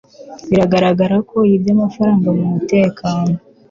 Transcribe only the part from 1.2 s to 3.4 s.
ko yibye amafaranga mumutekano